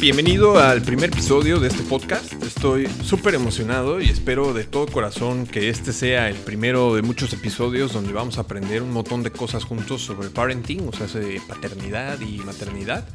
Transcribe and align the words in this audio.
Bienvenido 0.00 0.58
al 0.58 0.80
primer 0.80 1.10
episodio 1.10 1.60
de 1.60 1.68
este 1.68 1.82
podcast. 1.82 2.32
Estoy 2.42 2.86
súper 3.04 3.34
emocionado 3.34 4.00
y 4.00 4.08
espero 4.08 4.54
de 4.54 4.64
todo 4.64 4.86
corazón 4.86 5.46
que 5.46 5.68
este 5.68 5.92
sea 5.92 6.30
el 6.30 6.36
primero 6.36 6.94
de 6.94 7.02
muchos 7.02 7.34
episodios 7.34 7.92
donde 7.92 8.14
vamos 8.14 8.38
a 8.38 8.40
aprender 8.40 8.80
un 8.80 8.92
montón 8.92 9.22
de 9.22 9.30
cosas 9.30 9.64
juntos 9.64 10.00
sobre 10.00 10.30
parenting, 10.30 10.88
o 10.88 10.92
sea, 10.94 11.06
de 11.06 11.42
paternidad 11.46 12.18
y 12.22 12.38
maternidad. 12.38 13.06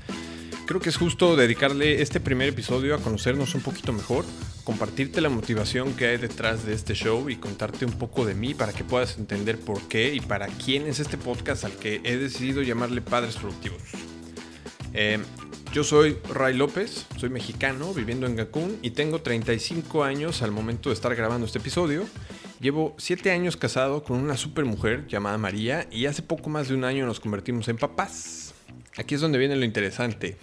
Creo 0.68 0.80
que 0.80 0.90
es 0.90 0.98
justo 0.98 1.36
dedicarle 1.36 2.04
este 2.04 2.20
primer 2.20 2.50
episodio 2.50 2.94
a 2.94 3.00
conocernos 3.00 3.56
un 3.56 3.62
poquito 3.62 3.92
mejor, 3.92 4.24
compartirte 4.64 5.22
la 5.22 5.30
motivación 5.30 5.96
que 5.96 6.06
hay 6.06 6.18
detrás 6.18 6.68
de 6.68 6.76
este 6.76 6.94
show 6.94 7.32
y 7.32 7.38
contarte 7.38 7.86
un 7.86 7.94
poco 7.94 8.28
de 8.28 8.36
mí 8.36 8.54
para 8.54 8.74
que 8.74 8.84
puedas 8.84 9.18
entender 9.18 9.60
por 9.60 9.82
qué 9.88 10.14
y 10.14 10.20
para 10.20 10.46
quién 10.50 10.86
es 10.86 11.00
este 11.00 11.18
podcast 11.18 11.66
al 11.66 11.74
que 11.78 12.02
he 12.04 12.18
decidido 12.18 12.62
llamarle 12.62 13.02
Padres 13.02 13.38
Productivos. 13.38 13.82
Eh, 14.94 15.18
yo 15.76 15.84
soy 15.84 16.18
Ray 16.34 16.54
López, 16.54 17.06
soy 17.18 17.28
mexicano 17.28 17.94
viviendo 17.94 18.28
en 18.28 18.38
Cancún 18.38 18.80
y 18.82 18.92
tengo 18.92 19.20
35 19.22 20.06
años 20.06 20.42
al 20.42 20.52
momento 20.52 20.88
de 20.88 20.94
estar 20.94 21.14
grabando 21.14 21.46
este 21.46 21.60
episodio. 21.60 22.06
Llevo 22.62 22.96
7 22.98 23.30
años 23.32 23.58
casado 23.58 24.02
con 24.02 24.18
una 24.18 24.38
super 24.38 24.64
mujer 24.64 25.06
llamada 25.08 25.38
María 25.38 25.86
y 25.92 26.06
hace 26.06 26.22
poco 26.22 26.50
más 26.50 26.70
de 26.70 26.76
un 26.76 26.86
año 26.86 27.06
nos 27.06 27.20
convertimos 27.20 27.68
en 27.68 27.76
papás. 27.76 28.54
Aquí 28.96 29.16
es 29.16 29.22
donde 29.22 29.38
viene 29.38 29.58
lo 29.58 29.66
interesante. 29.66 30.38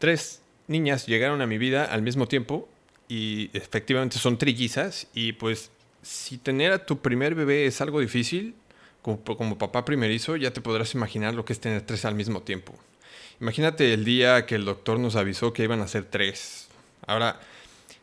Tres 0.00 0.42
niñas 0.66 1.06
llegaron 1.06 1.42
a 1.42 1.46
mi 1.46 1.58
vida 1.58 1.84
al 1.84 2.02
mismo 2.02 2.26
tiempo 2.26 2.68
y 3.06 3.50
efectivamente 3.56 4.18
son 4.18 4.36
trillizas 4.36 5.06
y 5.14 5.34
pues 5.34 5.70
si 6.02 6.38
tener 6.38 6.72
a 6.72 6.84
tu 6.84 6.98
primer 6.98 7.36
bebé 7.36 7.66
es 7.66 7.80
algo 7.80 8.00
difícil, 8.00 8.56
como, 9.00 9.22
como 9.22 9.58
papá 9.58 9.84
primerizo, 9.84 10.34
ya 10.34 10.52
te 10.52 10.60
podrás 10.60 10.92
imaginar 10.94 11.34
lo 11.34 11.44
que 11.44 11.52
es 11.52 11.60
tener 11.60 11.82
tres 11.82 12.04
al 12.04 12.16
mismo 12.16 12.42
tiempo. 12.42 12.74
Imagínate 13.40 13.92
el 13.92 14.04
día 14.04 14.46
que 14.46 14.54
el 14.54 14.64
doctor 14.64 14.98
nos 14.98 15.16
avisó 15.16 15.52
que 15.52 15.64
iban 15.64 15.80
a 15.80 15.88
ser 15.88 16.04
tres. 16.04 16.68
Ahora, 17.06 17.40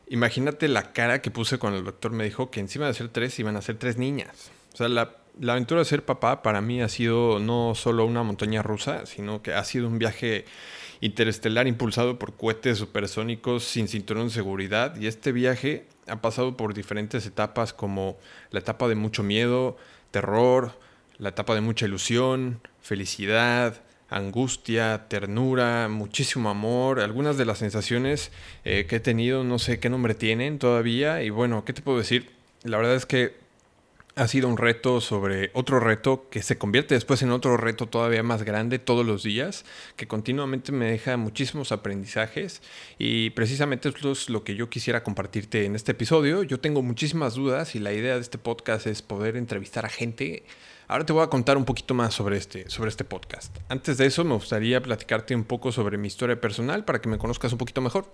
imagínate 0.07 0.67
la 0.67 0.93
cara 0.93 1.21
que 1.21 1.31
puse 1.31 1.57
cuando 1.57 1.79
el 1.79 1.85
doctor 1.85 2.11
me 2.11 2.23
dijo 2.23 2.51
que 2.51 2.59
encima 2.59 2.87
de 2.87 2.93
ser 2.93 3.09
tres 3.09 3.37
iban 3.39 3.55
a 3.55 3.61
ser 3.61 3.77
tres 3.77 3.97
niñas. 3.97 4.51
O 4.73 4.77
sea, 4.77 4.87
la, 4.89 5.17
la 5.39 5.53
aventura 5.53 5.79
de 5.79 5.85
ser 5.85 6.05
papá 6.05 6.41
para 6.41 6.61
mí 6.61 6.81
ha 6.81 6.89
sido 6.89 7.39
no 7.39 7.73
solo 7.75 8.05
una 8.05 8.23
montaña 8.23 8.61
rusa, 8.61 9.05
sino 9.05 9.41
que 9.41 9.53
ha 9.53 9.63
sido 9.63 9.87
un 9.87 9.99
viaje 9.99 10.45
interestelar 11.01 11.67
impulsado 11.67 12.17
por 12.17 12.37
cohetes 12.37 12.77
supersónicos 12.77 13.65
sin 13.65 13.87
cinturón 13.87 14.27
de 14.27 14.33
seguridad. 14.33 14.95
Y 14.95 15.07
este 15.07 15.31
viaje 15.31 15.87
ha 16.07 16.21
pasado 16.21 16.55
por 16.55 16.73
diferentes 16.73 17.25
etapas 17.25 17.73
como 17.73 18.17
la 18.51 18.59
etapa 18.59 18.87
de 18.87 18.95
mucho 18.95 19.21
miedo, 19.23 19.77
terror, 20.11 20.79
la 21.17 21.29
etapa 21.29 21.55
de 21.55 21.61
mucha 21.61 21.85
ilusión, 21.85 22.61
felicidad, 22.81 23.81
angustia, 24.17 25.07
ternura, 25.07 25.87
muchísimo 25.89 26.49
amor, 26.49 26.99
algunas 26.99 27.37
de 27.37 27.45
las 27.45 27.57
sensaciones 27.57 28.31
eh, 28.63 28.85
que 28.87 28.97
he 28.97 28.99
tenido, 28.99 29.43
no 29.43 29.59
sé 29.59 29.79
qué 29.79 29.89
nombre 29.89 30.13
tienen 30.13 30.59
todavía, 30.59 31.23
y 31.23 31.29
bueno, 31.29 31.65
¿qué 31.65 31.73
te 31.73 31.81
puedo 31.81 31.97
decir? 31.97 32.31
La 32.63 32.77
verdad 32.77 32.95
es 32.95 33.05
que 33.05 33.43
ha 34.15 34.27
sido 34.27 34.47
un 34.47 34.57
reto 34.57 35.01
sobre 35.01 35.49
otro 35.53 35.79
reto 35.79 36.29
que 36.29 36.43
se 36.43 36.57
convierte 36.57 36.93
después 36.93 37.23
en 37.23 37.31
otro 37.31 37.57
reto 37.57 37.87
todavía 37.87 38.21
más 38.21 38.43
grande 38.43 38.77
todos 38.77 39.05
los 39.05 39.23
días, 39.23 39.65
que 39.95 40.07
continuamente 40.07 40.71
me 40.71 40.85
deja 40.85 41.17
muchísimos 41.17 41.71
aprendizajes 41.71 42.61
y 42.99 43.31
precisamente 43.31 43.89
esto 43.89 44.11
es 44.11 44.29
lo 44.29 44.43
que 44.43 44.55
yo 44.55 44.69
quisiera 44.69 45.03
compartirte 45.03 45.65
en 45.65 45.75
este 45.75 45.93
episodio. 45.93 46.43
Yo 46.43 46.59
tengo 46.59 46.83
muchísimas 46.83 47.33
dudas 47.33 47.73
y 47.73 47.79
la 47.79 47.91
idea 47.91 48.15
de 48.15 48.21
este 48.21 48.37
podcast 48.37 48.85
es 48.85 49.01
poder 49.01 49.35
entrevistar 49.35 49.85
a 49.85 49.89
gente 49.89 50.43
Ahora 50.87 51.05
te 51.05 51.13
voy 51.13 51.23
a 51.23 51.27
contar 51.27 51.57
un 51.57 51.65
poquito 51.65 51.93
más 51.93 52.13
sobre 52.13 52.37
este, 52.37 52.69
sobre 52.69 52.89
este 52.89 53.03
podcast. 53.03 53.55
Antes 53.69 53.97
de 53.97 54.05
eso, 54.05 54.23
me 54.23 54.33
gustaría 54.33 54.81
platicarte 54.81 55.33
un 55.35 55.45
poco 55.45 55.71
sobre 55.71 55.97
mi 55.97 56.07
historia 56.07 56.39
personal 56.39 56.83
para 56.83 56.99
que 56.99 57.09
me 57.09 57.17
conozcas 57.17 57.51
un 57.53 57.57
poquito 57.57 57.81
mejor. 57.81 58.11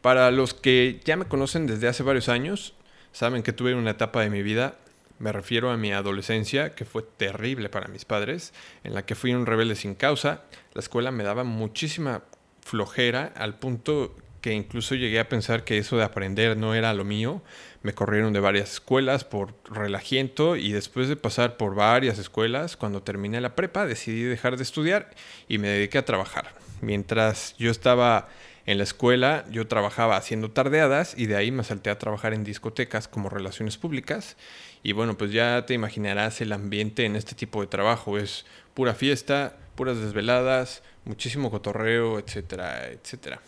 Para 0.00 0.30
los 0.30 0.54
que 0.54 1.00
ya 1.04 1.16
me 1.16 1.24
conocen 1.24 1.66
desde 1.66 1.88
hace 1.88 2.04
varios 2.04 2.28
años, 2.28 2.74
saben 3.12 3.42
que 3.42 3.52
tuve 3.52 3.74
una 3.74 3.90
etapa 3.90 4.20
de 4.20 4.30
mi 4.30 4.42
vida, 4.42 4.76
me 5.18 5.32
refiero 5.32 5.70
a 5.70 5.76
mi 5.76 5.92
adolescencia, 5.92 6.76
que 6.76 6.84
fue 6.84 7.02
terrible 7.02 7.68
para 7.68 7.88
mis 7.88 8.04
padres, 8.04 8.52
en 8.84 8.94
la 8.94 9.04
que 9.04 9.16
fui 9.16 9.34
un 9.34 9.46
rebelde 9.46 9.74
sin 9.74 9.96
causa. 9.96 10.42
La 10.74 10.80
escuela 10.80 11.10
me 11.10 11.24
daba 11.24 11.42
muchísima 11.42 12.22
flojera 12.60 13.32
al 13.34 13.58
punto 13.58 14.14
incluso 14.52 14.94
llegué 14.94 15.20
a 15.20 15.28
pensar 15.28 15.64
que 15.64 15.78
eso 15.78 15.96
de 15.96 16.04
aprender 16.04 16.56
no 16.56 16.74
era 16.74 16.94
lo 16.94 17.04
mío. 17.04 17.42
Me 17.82 17.94
corrieron 17.94 18.32
de 18.32 18.40
varias 18.40 18.72
escuelas 18.74 19.24
por 19.24 19.54
relajiento 19.64 20.56
y 20.56 20.72
después 20.72 21.08
de 21.08 21.16
pasar 21.16 21.56
por 21.56 21.74
varias 21.74 22.18
escuelas, 22.18 22.76
cuando 22.76 23.02
terminé 23.02 23.40
la 23.40 23.54
prepa, 23.54 23.86
decidí 23.86 24.22
dejar 24.22 24.56
de 24.56 24.62
estudiar 24.62 25.10
y 25.48 25.58
me 25.58 25.68
dediqué 25.68 25.98
a 25.98 26.04
trabajar. 26.04 26.52
Mientras 26.80 27.54
yo 27.58 27.70
estaba 27.70 28.28
en 28.66 28.78
la 28.78 28.84
escuela, 28.84 29.44
yo 29.50 29.66
trabajaba 29.66 30.16
haciendo 30.16 30.50
tardeadas 30.50 31.14
y 31.16 31.26
de 31.26 31.36
ahí 31.36 31.50
me 31.50 31.64
salté 31.64 31.90
a 31.90 31.98
trabajar 31.98 32.34
en 32.34 32.44
discotecas 32.44 33.08
como 33.08 33.30
relaciones 33.30 33.78
públicas. 33.78 34.36
Y 34.82 34.92
bueno, 34.92 35.16
pues 35.16 35.32
ya 35.32 35.64
te 35.66 35.74
imaginarás 35.74 36.40
el 36.40 36.52
ambiente 36.52 37.04
en 37.04 37.16
este 37.16 37.34
tipo 37.34 37.60
de 37.62 37.66
trabajo. 37.66 38.18
Es 38.18 38.44
pura 38.74 38.94
fiesta, 38.94 39.56
puras 39.74 39.98
desveladas, 39.98 40.82
muchísimo 41.04 41.50
cotorreo, 41.50 42.18
etcétera, 42.18 42.88
etcétera. 42.88 43.40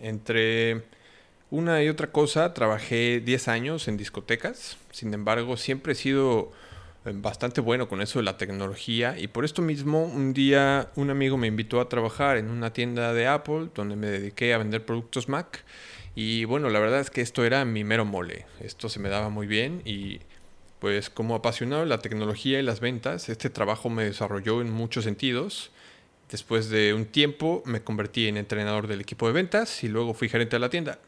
Entre 0.00 0.82
una 1.50 1.82
y 1.82 1.88
otra 1.88 2.10
cosa, 2.12 2.52
trabajé 2.54 3.20
10 3.20 3.48
años 3.48 3.88
en 3.88 3.96
discotecas. 3.96 4.76
Sin 4.90 5.14
embargo, 5.14 5.56
siempre 5.56 5.92
he 5.92 5.96
sido 5.96 6.52
eh, 7.04 7.12
bastante 7.14 7.60
bueno 7.60 7.88
con 7.88 8.02
eso 8.02 8.18
de 8.18 8.24
la 8.24 8.36
tecnología. 8.36 9.18
Y 9.18 9.28
por 9.28 9.44
esto 9.44 9.62
mismo 9.62 10.04
un 10.04 10.34
día 10.34 10.90
un 10.96 11.10
amigo 11.10 11.36
me 11.36 11.46
invitó 11.46 11.80
a 11.80 11.88
trabajar 11.88 12.36
en 12.36 12.50
una 12.50 12.72
tienda 12.72 13.12
de 13.14 13.26
Apple 13.26 13.68
donde 13.74 13.96
me 13.96 14.08
dediqué 14.08 14.52
a 14.52 14.58
vender 14.58 14.84
productos 14.84 15.28
Mac. 15.28 15.64
Y 16.14 16.44
bueno, 16.44 16.68
la 16.68 16.80
verdad 16.80 17.00
es 17.00 17.10
que 17.10 17.20
esto 17.20 17.44
era 17.44 17.64
mi 17.64 17.84
mero 17.84 18.04
mole, 18.04 18.46
esto 18.60 18.88
se 18.88 18.98
me 18.98 19.08
daba 19.08 19.28
muy 19.28 19.46
bien 19.46 19.82
y 19.84 20.20
pues 20.80 21.10
como 21.10 21.34
apasionado 21.34 21.82
de 21.82 21.88
la 21.88 21.98
tecnología 21.98 22.58
y 22.58 22.62
las 22.62 22.80
ventas, 22.80 23.28
este 23.28 23.50
trabajo 23.50 23.88
me 23.88 24.04
desarrolló 24.04 24.60
en 24.60 24.70
muchos 24.70 25.04
sentidos 25.04 25.70
Después 26.30 26.68
de 26.68 26.92
un 26.92 27.06
tiempo 27.06 27.62
me 27.64 27.82
convertí 27.82 28.28
en 28.28 28.36
entrenador 28.36 28.86
del 28.86 29.00
equipo 29.00 29.26
de 29.26 29.32
ventas 29.32 29.82
y 29.82 29.88
luego 29.88 30.12
fui 30.12 30.28
gerente 30.28 30.56
de 30.56 30.60
la 30.60 30.68
tienda. 30.68 30.98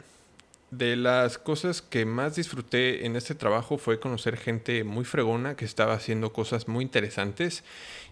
De 0.71 0.97
las 0.97 1.37
cosas 1.37 1.83
que 1.83 2.07
más 2.07 2.37
disfruté 2.37 3.05
en 3.05 3.17
este 3.17 3.35
trabajo 3.35 3.77
fue 3.77 4.01
conocer 4.01 4.37
gente 4.37 4.85
muy 4.85 5.05
fregona 5.05 5.57
que 5.57 5.65
estaba 5.65 5.95
haciendo 5.95 6.33
cosas 6.33 6.69
muy 6.69 6.85
interesantes 6.85 7.65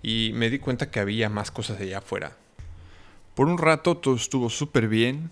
y 0.03 0.33
me 0.35 0.51
di 0.51 0.59
cuenta 0.59 0.91
que 0.91 1.01
había 1.01 1.29
más 1.29 1.51
cosas 1.51 1.81
allá 1.81 1.99
afuera. 1.99 2.37
Por 3.35 3.47
un 3.47 3.59
rato 3.59 3.97
todo 3.97 4.17
estuvo 4.17 4.51
súper 4.51 4.89
bien, 4.89 5.31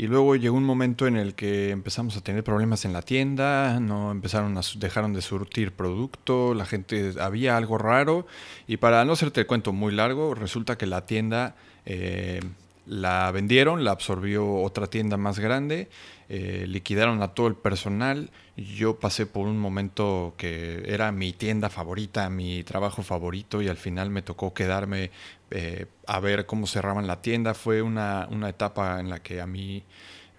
y 0.00 0.06
luego 0.06 0.34
llegó 0.34 0.56
un 0.56 0.64
momento 0.64 1.06
en 1.06 1.18
el 1.18 1.34
que 1.34 1.68
empezamos 1.68 2.16
a 2.16 2.22
tener 2.22 2.42
problemas 2.42 2.86
en 2.86 2.94
la 2.94 3.02
tienda, 3.02 3.78
no 3.80 4.10
empezaron 4.10 4.56
a 4.56 4.62
dejaron 4.76 5.12
de 5.12 5.20
surtir 5.20 5.72
producto, 5.72 6.54
la 6.54 6.64
gente 6.64 7.12
había 7.20 7.58
algo 7.58 7.76
raro 7.76 8.26
y 8.66 8.78
para 8.78 9.04
no 9.04 9.12
hacerte 9.12 9.42
el 9.42 9.46
cuento 9.46 9.74
muy 9.74 9.92
largo, 9.92 10.34
resulta 10.34 10.78
que 10.78 10.86
la 10.86 11.04
tienda 11.04 11.54
eh, 11.84 12.40
la 12.86 13.30
vendieron, 13.30 13.84
la 13.84 13.92
absorbió 13.92 14.54
otra 14.56 14.86
tienda 14.88 15.16
más 15.16 15.38
grande, 15.38 15.88
eh, 16.28 16.64
liquidaron 16.68 17.22
a 17.22 17.34
todo 17.34 17.46
el 17.46 17.54
personal. 17.54 18.30
Yo 18.56 18.98
pasé 18.98 19.26
por 19.26 19.46
un 19.46 19.58
momento 19.58 20.34
que 20.36 20.82
era 20.86 21.12
mi 21.12 21.32
tienda 21.32 21.70
favorita, 21.70 22.28
mi 22.30 22.62
trabajo 22.64 23.02
favorito 23.02 23.62
y 23.62 23.68
al 23.68 23.76
final 23.76 24.10
me 24.10 24.22
tocó 24.22 24.54
quedarme 24.54 25.10
eh, 25.50 25.86
a 26.06 26.20
ver 26.20 26.46
cómo 26.46 26.66
cerraban 26.66 27.06
la 27.06 27.22
tienda. 27.22 27.54
Fue 27.54 27.82
una, 27.82 28.28
una 28.30 28.48
etapa 28.48 29.00
en 29.00 29.10
la 29.10 29.20
que 29.22 29.40
a 29.40 29.46
mí 29.46 29.84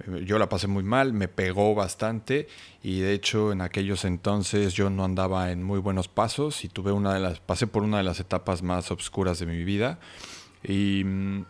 eh, 0.08 0.24
yo 0.26 0.40
la 0.40 0.50
pasé 0.50 0.68
muy 0.68 0.84
mal, 0.84 1.14
me 1.14 1.28
pegó 1.28 1.76
bastante 1.76 2.48
y 2.84 3.00
de 3.00 3.14
hecho 3.14 3.52
en 3.52 3.62
aquellos 3.62 4.06
entonces 4.06 4.74
yo 4.74 4.90
no 4.90 5.04
andaba 5.04 5.52
en 5.52 5.64
muy 5.64 5.80
buenos 5.80 6.08
pasos 6.08 6.64
y 6.64 6.70
tuve 6.70 6.92
una 6.92 7.14
de 7.14 7.20
las 7.20 7.40
pasé 7.40 7.68
por 7.68 7.84
una 7.84 7.98
de 7.98 8.04
las 8.04 8.20
etapas 8.20 8.62
más 8.62 8.92
oscuras 8.92 9.40
de 9.40 9.46
mi 9.46 9.64
vida 9.64 10.00
y 10.64 11.04
mm, 11.06 11.46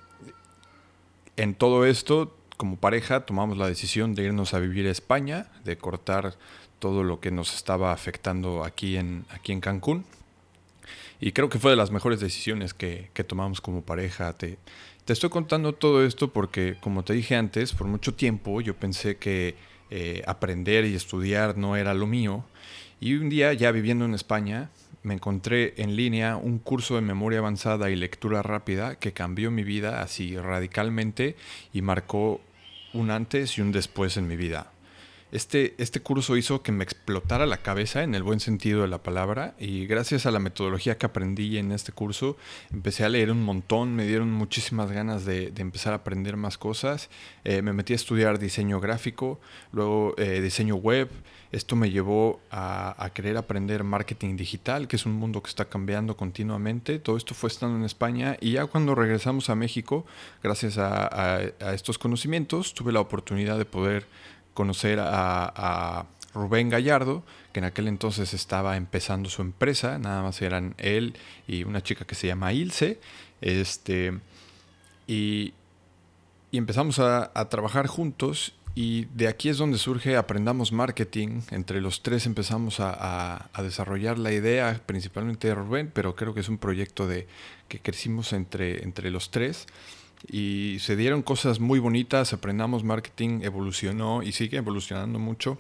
en 1.37 1.55
todo 1.55 1.85
esto, 1.85 2.35
como 2.57 2.77
pareja, 2.77 3.25
tomamos 3.25 3.57
la 3.57 3.67
decisión 3.67 4.15
de 4.15 4.23
irnos 4.23 4.53
a 4.53 4.59
vivir 4.59 4.87
a 4.87 4.91
España, 4.91 5.47
de 5.63 5.77
cortar 5.77 6.35
todo 6.79 7.03
lo 7.03 7.19
que 7.19 7.31
nos 7.31 7.55
estaba 7.55 7.93
afectando 7.93 8.63
aquí 8.63 8.97
en, 8.97 9.25
aquí 9.29 9.51
en 9.51 9.61
Cancún. 9.61 10.05
Y 11.19 11.31
creo 11.31 11.49
que 11.49 11.59
fue 11.59 11.71
de 11.71 11.77
las 11.77 11.91
mejores 11.91 12.19
decisiones 12.19 12.73
que, 12.73 13.09
tomamos 13.27 13.61
como 13.61 13.83
pareja. 13.83 14.33
Te, 14.33 14.57
te, 15.05 15.13
estoy 15.13 15.29
contando 15.29 15.73
todo 15.73 16.03
esto 16.03 16.33
porque, 16.33 16.77
como 16.81 17.03
te 17.03 17.13
dije 17.13 17.35
antes, 17.35 17.73
por 17.73 17.87
mucho 17.87 18.15
tiempo 18.15 18.59
yo 18.61 18.75
pensé 18.75 19.17
que 19.17 19.55
eh, 19.91 20.23
aprender 20.25 20.85
y 20.85 20.95
estudiar 20.95 21.57
no 21.57 21.75
era 21.75 21.93
lo 21.93 22.07
mío. 22.07 22.43
Y 22.99 23.15
un 23.15 23.29
día, 23.29 23.53
ya 23.53 23.71
viviendo 23.71 24.05
en 24.05 24.15
España, 24.15 24.71
me 25.03 25.13
encontré 25.13 25.73
en 25.77 25.95
línea 25.95 26.37
un 26.37 26.59
curso 26.59 26.95
de 26.95 27.01
memoria 27.01 27.39
avanzada 27.39 27.89
y 27.89 27.95
lectura 27.95 28.41
rápida 28.41 28.95
que 28.95 29.13
cambió 29.13 29.51
mi 29.51 29.63
vida 29.63 30.01
así 30.01 30.37
radicalmente 30.37 31.35
y 31.73 31.81
marcó 31.81 32.41
un 32.93 33.11
antes 33.11 33.57
y 33.57 33.61
un 33.61 33.71
después 33.71 34.17
en 34.17 34.27
mi 34.27 34.35
vida. 34.35 34.70
Este, 35.31 35.75
este 35.77 36.01
curso 36.01 36.35
hizo 36.35 36.61
que 36.61 36.73
me 36.73 36.83
explotara 36.83 37.45
la 37.45 37.57
cabeza 37.57 38.03
en 38.03 38.15
el 38.15 38.23
buen 38.23 38.41
sentido 38.41 38.81
de 38.81 38.89
la 38.89 39.01
palabra 39.01 39.55
y 39.57 39.85
gracias 39.85 40.25
a 40.25 40.31
la 40.31 40.39
metodología 40.39 40.97
que 40.97 41.05
aprendí 41.05 41.57
en 41.57 41.71
este 41.71 41.93
curso 41.93 42.35
empecé 42.69 43.05
a 43.05 43.09
leer 43.09 43.31
un 43.31 43.41
montón, 43.41 43.95
me 43.95 44.05
dieron 44.05 44.29
muchísimas 44.29 44.91
ganas 44.91 45.23
de, 45.23 45.53
empezar 45.55 45.93
a 45.93 45.97
aprender 45.97 46.35
más 46.35 46.57
cosas, 46.57 47.09
eh, 47.45 47.61
me 47.61 47.71
metí 47.71 47.93
a 47.93 47.95
estudiar 47.95 48.39
diseño 48.39 48.81
gráfico, 48.81 49.39
luego 49.71 50.15
eh, 50.17 50.41
diseño 50.41 50.75
web, 50.75 51.09
esto 51.53 51.75
me 51.77 51.91
llevó 51.91 52.41
a, 52.49 53.09
querer 53.13 53.37
aprender 53.37 53.83
marketing 53.83 54.35
digital, 54.35 54.87
que 54.87 54.95
es 54.97 55.05
un 55.05 55.13
mundo 55.13 55.41
que 55.41 55.49
está 55.49 55.65
cambiando 55.65 56.17
continuamente, 56.17 56.99
todo 56.99 57.15
esto 57.15 57.35
fue 57.35 57.49
estando 57.49 57.77
en 57.77 57.85
España 57.85 58.37
y 58.41 58.53
ya 58.53 58.65
cuando 58.65 58.95
regresamos 58.95 59.49
a 59.49 59.55
México, 59.55 60.05
gracias 60.43 60.77
a 60.77 61.41
estos 61.73 61.97
conocimientos, 61.97 62.73
tuve 62.73 62.91
la 62.91 62.99
oportunidad 62.99 63.57
de 63.57 63.65
poder 63.65 64.07
conocer 64.53 64.99
a, 65.01 66.05
Rubén 66.33 66.69
Gallardo, 66.69 67.23
que 67.51 67.59
en 67.59 67.65
aquel 67.65 67.89
entonces 67.89 68.33
estaba 68.33 68.77
empezando 68.77 69.29
su 69.29 69.41
empresa, 69.41 69.99
nada 69.99 70.23
más 70.23 70.41
eran 70.41 70.75
él 70.77 71.17
y 71.45 71.65
una 71.65 71.83
chica 71.83 72.05
que 72.05 72.15
se 72.15 72.27
llama 72.27 72.53
Ilse, 72.53 73.01
este, 73.41 74.17
y, 75.07 75.53
empezamos 76.53 76.99
a, 76.99 77.33
trabajar 77.49 77.87
juntos 77.87 78.53
y 78.75 79.05
de 79.13 79.27
aquí 79.27 79.49
es 79.49 79.57
donde 79.57 79.77
surge 79.77 80.15
Aprendamos 80.15 80.71
Marketing, 80.71 81.41
entre 81.51 81.81
los 81.81 82.01
tres 82.01 82.25
empezamos 82.25 82.77
a, 82.79 83.49
desarrollar 83.61 84.17
la 84.17 84.31
idea, 84.31 84.81
principalmente 84.85 85.49
de 85.49 85.55
Rubén, 85.55 85.91
pero 85.93 86.15
creo 86.15 86.33
que 86.33 86.39
es 86.39 86.47
un 86.47 86.59
proyecto 86.59 87.07
de, 87.07 87.27
que 87.67 87.81
crecimos 87.81 88.31
entre, 88.31 88.83
entre 88.83 89.11
los 89.11 89.31
tres 89.31 89.67
y 90.29 90.77
se 90.79 90.95
dieron 90.95 91.21
cosas 91.21 91.59
muy 91.59 91.79
bonitas, 91.79 92.33
aprendamos 92.33 92.83
marketing, 92.83 93.41
evolucionó 93.43 94.23
y 94.23 94.31
sigue 94.31 94.57
evolucionando 94.57 95.19
mucho. 95.19 95.57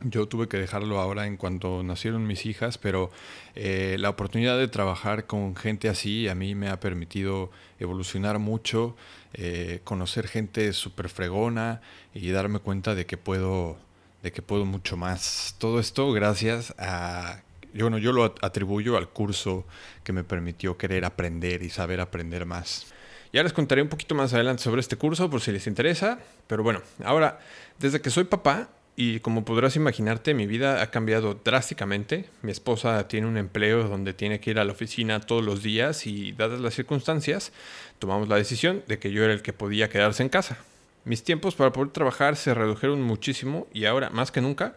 Yo 0.00 0.26
tuve 0.26 0.48
que 0.48 0.58
dejarlo 0.58 1.00
ahora 1.00 1.26
en 1.26 1.36
cuanto 1.36 1.82
nacieron 1.82 2.26
mis 2.26 2.46
hijas, 2.46 2.78
pero 2.78 3.10
eh, 3.54 3.96
la 3.98 4.10
oportunidad 4.10 4.58
de 4.58 4.68
trabajar 4.68 5.26
con 5.26 5.56
gente 5.56 5.88
así 5.88 6.28
a 6.28 6.34
mí 6.34 6.54
me 6.54 6.68
ha 6.68 6.80
permitido 6.80 7.50
evolucionar 7.78 8.38
mucho, 8.38 8.96
eh, 9.32 9.80
conocer 9.84 10.26
gente 10.28 10.72
súper 10.72 11.08
fregona 11.08 11.80
y 12.12 12.30
darme 12.30 12.58
cuenta 12.58 12.94
de 12.94 13.06
que 13.06 13.16
puedo, 13.16 13.78
de 14.22 14.32
que 14.32 14.42
puedo 14.42 14.64
mucho 14.64 14.96
más. 14.96 15.54
Todo 15.58 15.78
esto 15.78 16.12
gracias 16.12 16.74
a 16.78 17.42
bueno, 17.82 17.98
yo 17.98 18.12
lo 18.12 18.24
atribuyo 18.40 18.96
al 18.96 19.08
curso 19.08 19.64
que 20.04 20.12
me 20.12 20.22
permitió 20.22 20.76
querer 20.78 21.04
aprender 21.04 21.62
y 21.62 21.70
saber 21.70 22.00
aprender 22.00 22.46
más. 22.46 22.86
Ya 23.34 23.42
les 23.42 23.52
contaré 23.52 23.82
un 23.82 23.88
poquito 23.88 24.14
más 24.14 24.32
adelante 24.32 24.62
sobre 24.62 24.80
este 24.80 24.94
curso 24.94 25.28
por 25.28 25.40
si 25.40 25.50
les 25.50 25.66
interesa. 25.66 26.20
Pero 26.46 26.62
bueno, 26.62 26.82
ahora, 27.02 27.40
desde 27.80 28.00
que 28.00 28.08
soy 28.08 28.22
papá, 28.22 28.68
y 28.94 29.18
como 29.18 29.44
podrás 29.44 29.74
imaginarte, 29.74 30.34
mi 30.34 30.46
vida 30.46 30.80
ha 30.80 30.92
cambiado 30.92 31.40
drásticamente. 31.44 32.26
Mi 32.42 32.52
esposa 32.52 33.08
tiene 33.08 33.26
un 33.26 33.36
empleo 33.36 33.88
donde 33.88 34.14
tiene 34.14 34.38
que 34.38 34.52
ir 34.52 34.60
a 34.60 34.64
la 34.64 34.70
oficina 34.70 35.18
todos 35.18 35.44
los 35.44 35.64
días 35.64 36.06
y 36.06 36.30
dadas 36.30 36.60
las 36.60 36.74
circunstancias, 36.74 37.50
tomamos 37.98 38.28
la 38.28 38.36
decisión 38.36 38.84
de 38.86 39.00
que 39.00 39.10
yo 39.10 39.24
era 39.24 39.32
el 39.32 39.42
que 39.42 39.52
podía 39.52 39.88
quedarse 39.88 40.22
en 40.22 40.28
casa. 40.28 40.58
Mis 41.04 41.24
tiempos 41.24 41.56
para 41.56 41.72
poder 41.72 41.90
trabajar 41.90 42.36
se 42.36 42.54
redujeron 42.54 43.02
muchísimo 43.02 43.66
y 43.72 43.86
ahora, 43.86 44.10
más 44.10 44.30
que 44.30 44.42
nunca, 44.42 44.76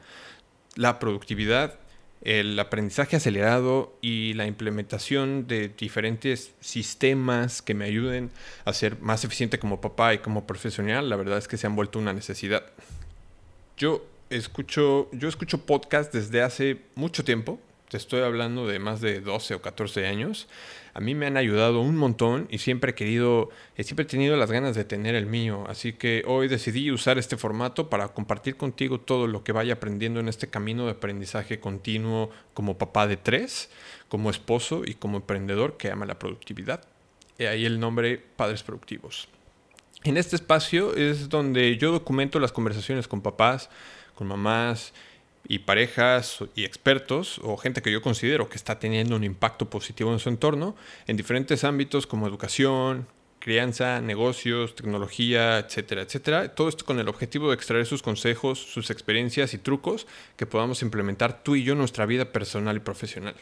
la 0.74 0.98
productividad 0.98 1.76
el 2.22 2.60
aprendizaje 2.60 3.16
acelerado 3.16 3.98
y 4.02 4.34
la 4.34 4.48
implementación 4.48 5.48
de 5.48 5.70
diferentes 5.70 6.54
sistemas 6.60 7.62
que 7.62 7.74
me 7.74 7.86
ayuden 7.86 8.32
a 8.66 8.74
ser 8.74 9.00
más 9.02 9.24
eficiente 9.24 9.60
como 9.60 9.82
papá 9.82 10.14
y 10.14 10.20
como 10.20 10.48
profesional, 10.48 11.10
la 11.10 11.16
verdad 11.16 11.38
es 11.38 11.48
que 11.48 11.58
se 11.58 11.68
han 11.68 11.76
vuelto 11.76 12.00
una 12.00 12.14
necesidad. 12.14 12.64
Yo 13.78 14.06
escucho, 14.30 15.10
yo 15.12 15.30
escucho 15.30 15.66
podcast 15.66 16.14
desde 16.14 16.42
hace 16.42 16.82
mucho 16.96 17.24
tiempo, 17.24 17.60
te 17.90 17.98
estoy 17.98 18.22
hablando 18.22 18.68
de 18.68 18.80
más 18.80 19.00
de 19.00 19.22
12 19.22 19.56
o 19.56 19.62
14 19.62 20.08
años, 20.08 20.48
a 20.94 21.00
mí 21.00 21.16
me 21.16 21.28
han 21.28 21.38
ayudado 21.38 21.80
un 21.80 21.96
montón 21.96 22.48
y 22.50 22.58
siempre 22.58 22.92
he 22.92 22.96
querido, 22.96 23.50
siempre 23.80 24.04
he 24.04 24.08
tenido 24.08 24.36
las 24.36 24.52
ganas 24.52 24.76
de 24.76 24.84
tener 24.84 25.16
el 25.16 25.26
mío. 25.26 25.64
Así 25.68 25.94
que 25.94 26.24
hoy 26.26 26.48
decidí 26.48 26.92
usar 26.92 27.18
este 27.18 27.38
formato 27.38 27.90
para 27.90 28.10
compartir 28.10 28.58
contigo 28.58 29.00
todo 29.00 29.28
lo 29.28 29.44
que 29.44 29.52
vaya 29.52 29.74
aprendiendo 29.74 30.20
en 30.20 30.28
este 30.28 30.50
camino 30.50 30.86
de 30.86 30.92
aprendizaje 30.92 31.60
continuo 31.60 32.32
como 32.54 32.78
papá 32.78 33.08
de 33.08 33.16
tres, 33.16 33.70
como 34.10 34.30
esposo 34.30 34.82
y 34.86 34.96
como 34.96 35.18
emprendedor 35.18 35.78
que 35.78 35.92
ama 35.92 36.06
la 36.06 36.20
productividad. 36.20 36.84
Y 37.38 37.46
ahí 37.46 37.66
el 37.66 37.80
nombre 37.80 38.22
Padres 38.36 38.64
Productivos. 38.64 39.30
En 40.04 40.18
este 40.18 40.36
espacio 40.36 40.96
es 40.96 41.30
donde 41.30 41.78
yo 41.78 41.92
documento 41.92 42.40
las 42.40 42.52
conversaciones 42.52 43.08
con 43.08 43.22
papás, 43.22 43.70
con 44.16 44.28
mamás 44.28 44.94
y 45.48 45.60
parejas 45.60 46.40
y 46.56 46.66
expertos 46.66 47.40
o 47.44 47.58
gente 47.58 47.82
que 47.82 47.92
yo 47.92 48.02
considero 48.02 48.50
que 48.50 48.58
está 48.58 48.80
teniendo 48.80 49.16
un 49.16 49.24
impacto 49.24 49.70
positivo 49.70 50.12
en 50.12 50.20
su 50.20 50.30
entorno 50.30 50.76
en 51.08 51.18
diferentes 51.18 51.64
ámbitos 51.64 52.06
como 52.06 52.28
educación, 52.28 53.08
crianza, 53.40 54.02
negocios, 54.02 54.76
tecnología, 54.76 55.60
etcétera, 55.60 56.02
etcétera. 56.02 56.54
Todo 56.54 56.68
esto 56.68 56.84
con 56.84 57.00
el 57.00 57.08
objetivo 57.08 57.48
de 57.48 57.56
extraer 57.56 57.86
sus 57.86 58.04
consejos, 58.04 58.60
sus 58.60 58.90
experiencias 58.90 59.54
y 59.54 59.58
trucos 59.58 60.06
que 60.36 60.46
podamos 60.46 60.82
implementar 60.82 61.44
tú 61.44 61.56
y 61.56 61.64
yo 61.64 61.74
en 61.74 61.80
nuestra 61.80 62.06
vida 62.06 62.34
personal 62.34 62.76
y 62.76 62.82
profesional. 62.82 63.36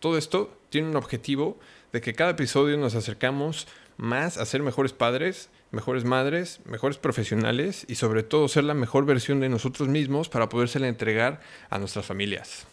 Todo 0.00 0.18
esto 0.18 0.54
tiene 0.68 0.88
un 0.88 0.96
objetivo 0.96 1.58
de 1.92 2.02
que 2.02 2.12
cada 2.12 2.32
episodio 2.32 2.76
nos 2.76 2.94
acercamos 2.94 3.66
más 3.96 4.36
a 4.36 4.44
ser 4.44 4.62
mejores 4.62 4.92
padres, 4.92 5.48
mejores 5.74 6.04
madres, 6.04 6.60
mejores 6.64 6.96
profesionales 6.96 7.84
y 7.88 7.96
sobre 7.96 8.22
todo 8.22 8.48
ser 8.48 8.64
la 8.64 8.74
mejor 8.74 9.04
versión 9.04 9.40
de 9.40 9.48
nosotros 9.48 9.88
mismos 9.88 10.28
para 10.28 10.48
podérsela 10.48 10.88
entregar 10.88 11.40
a 11.70 11.78
nuestras 11.78 12.06
familias. 12.06 12.66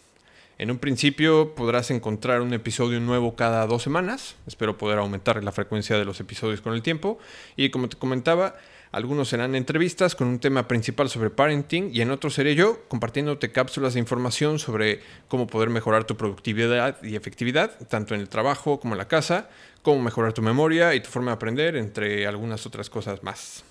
En 0.58 0.70
un 0.70 0.78
principio 0.78 1.54
podrás 1.54 1.90
encontrar 1.90 2.40
un 2.40 2.52
episodio 2.52 3.00
nuevo 3.00 3.34
cada 3.34 3.66
dos 3.66 3.82
semanas, 3.82 4.36
espero 4.46 4.78
poder 4.78 4.98
aumentar 4.98 5.42
la 5.42 5.50
frecuencia 5.50 5.98
de 5.98 6.04
los 6.04 6.20
episodios 6.20 6.60
con 6.60 6.74
el 6.74 6.82
tiempo 6.82 7.18
y 7.56 7.70
como 7.70 7.88
te 7.88 7.96
comentaba, 7.96 8.54
algunos 8.92 9.30
serán 9.30 9.54
entrevistas 9.54 10.14
con 10.14 10.28
un 10.28 10.38
tema 10.38 10.68
principal 10.68 11.08
sobre 11.08 11.30
parenting 11.30 11.90
y 11.94 12.02
en 12.02 12.10
otros 12.10 12.34
seré 12.34 12.54
yo 12.54 12.86
compartiéndote 12.88 13.50
cápsulas 13.50 13.94
de 13.94 14.00
información 14.00 14.58
sobre 14.58 15.00
cómo 15.28 15.46
poder 15.46 15.70
mejorar 15.70 16.04
tu 16.04 16.18
productividad 16.18 17.02
y 17.02 17.16
efectividad, 17.16 17.78
tanto 17.88 18.14
en 18.14 18.20
el 18.20 18.28
trabajo 18.28 18.78
como 18.80 18.92
en 18.92 18.98
la 18.98 19.08
casa, 19.08 19.48
cómo 19.80 20.02
mejorar 20.02 20.34
tu 20.34 20.42
memoria 20.42 20.94
y 20.94 21.00
tu 21.00 21.08
forma 21.08 21.30
de 21.30 21.36
aprender, 21.36 21.76
entre 21.76 22.26
algunas 22.26 22.66
otras 22.66 22.90
cosas 22.90 23.22
más. 23.22 23.64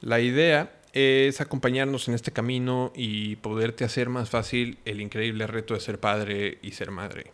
La 0.00 0.20
idea 0.20 0.70
es 0.92 1.40
acompañarnos 1.40 2.06
en 2.06 2.14
este 2.14 2.30
camino 2.30 2.92
y 2.94 3.34
poderte 3.36 3.84
hacer 3.84 4.08
más 4.08 4.30
fácil 4.30 4.78
el 4.84 5.00
increíble 5.00 5.48
reto 5.48 5.74
de 5.74 5.80
ser 5.80 5.98
padre 5.98 6.58
y 6.62 6.70
ser 6.70 6.92
madre. 6.92 7.32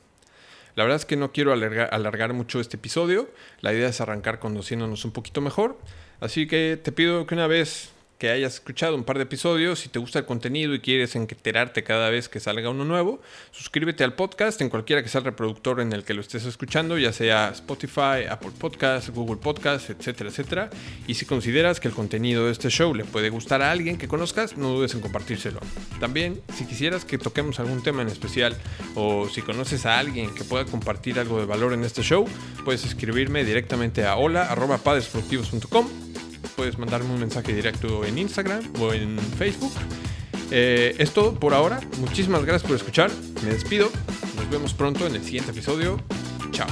La 0.77 0.85
verdad 0.85 0.97
es 0.97 1.05
que 1.05 1.17
no 1.17 1.33
quiero 1.33 1.53
alargar, 1.53 2.33
mucho 2.33 2.61
este 2.61 2.77
episodio, 2.77 3.29
la 3.61 3.73
idea 3.73 3.89
es 3.89 4.01
arrancar 4.01 4.39
conociéndonos 4.39 5.05
un 5.05 5.13
poquito 5.13 5.41
mejor. 5.41 5.79
Así 6.21 6.47
que 6.47 6.79
te 6.83 6.93
pido 6.93 7.27
que 7.27 7.35
una 7.35 7.47
vez 7.47 7.91
que 8.21 8.31
hayas 8.31 8.53
escuchado 8.53 8.95
un 8.97 9.05
par 9.05 9.17
de 9.17 9.23
episodios, 9.23 9.79
si 9.79 9.89
te 9.89 9.99
gusta 9.99 10.19
el 10.19 10.27
contenido 10.27 10.75
y 10.75 10.81
quieres 10.81 11.17
enterarte 11.17 11.83
cada 11.83 12.11
vez 12.11 12.29
que 12.29 12.39
salga 12.39 12.69
uno 12.69 12.85
nuevo, 12.85 13.23
suscríbete 13.51 14.05
al 14.05 14.13
podcast 14.13 14.61
en 14.61 14.69
cualquiera 14.69 15.03
que 15.03 15.09
sea 15.09 15.21
el 15.21 15.25
reproductor 15.25 15.81
en 15.81 15.95
el 15.95 16.05
que 16.05 16.13
lo 16.13 16.21
estés 16.21 16.45
escuchando, 16.45 16.99
ya 16.99 17.15
sea 17.15 17.49
Spotify, 17.49 18.27
Apple 18.29 18.51
Podcasts, 18.59 19.09
Google 19.09 19.39
Podcasts, 19.39 19.89
etcétera, 19.89 20.29
etcétera. 20.29 20.71
Y 21.07 21.15
si 21.15 21.25
consideras 21.25 21.81
que 21.81 21.89
el 21.89 21.95
contenido 21.95 22.45
de 22.45 22.53
este 22.53 22.69
show 22.69 22.95
le 22.95 23.07
puede 23.07 23.31
gustar 23.31 23.63
a 23.63 23.71
alguien 23.71 23.97
que 23.97 24.07
conozcas, 24.07 24.55
no 24.59 24.69
dudes 24.69 24.93
en 24.93 25.01
compartírselo. 25.01 25.61
También, 25.99 26.43
si 26.55 26.67
quisieras 26.67 27.07
que 27.07 27.17
toquemos 27.17 27.59
algún 27.59 27.83
tema 27.83 28.03
en 28.03 28.09
especial 28.09 28.55
o 28.97 29.31
si 29.31 29.41
conoces 29.41 29.87
a 29.87 29.99
alguien 29.99 30.35
que 30.35 30.45
pueda 30.45 30.67
compartir 30.67 31.19
algo 31.19 31.41
de 31.41 31.47
valor 31.47 31.73
en 31.73 31.85
este 31.85 32.03
show, 32.03 32.27
puedes 32.67 32.85
escribirme 32.85 33.45
directamente 33.45 34.05
a 34.05 34.17
hola.padresproductivos.com 34.17 36.10
puedes 36.61 36.77
mandarme 36.77 37.15
un 37.15 37.21
mensaje 37.21 37.55
directo 37.55 38.05
en 38.05 38.19
Instagram 38.19 38.63
o 38.81 38.93
en 38.93 39.19
Facebook. 39.19 39.73
Eh, 40.51 40.95
es 40.99 41.11
todo 41.15 41.33
por 41.33 41.55
ahora. 41.55 41.81
Muchísimas 42.01 42.45
gracias 42.45 42.69
por 42.69 42.77
escuchar. 42.77 43.11
Me 43.43 43.55
despido. 43.55 43.89
Nos 44.37 44.51
vemos 44.51 44.75
pronto 44.75 45.07
en 45.07 45.15
el 45.15 45.25
siguiente 45.25 45.53
episodio. 45.53 45.99
Chao. 46.51 46.69